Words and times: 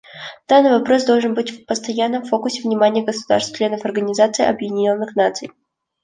Данный 0.47 0.71
вопрос 0.71 1.05
должен 1.05 1.35
быть 1.35 1.51
в 1.51 1.65
постоянном 1.67 2.25
фокусе 2.25 2.63
внимания 2.63 3.03
государств— 3.05 3.55
членов 3.55 3.85
Организации 3.85 4.43
Объединенных 4.43 5.15
Наций. 5.15 5.51